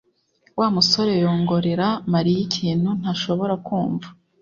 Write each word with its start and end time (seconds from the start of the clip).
Wa 0.59 0.67
musore 0.75 1.11
yongorera 1.23 1.87
Mariya 2.13 2.39
ikintu 2.47 2.89
ntashobora 2.99 3.53
kumva 3.65 4.07